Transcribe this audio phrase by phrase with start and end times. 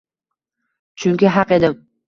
[1.03, 1.81] Chunki haq edim.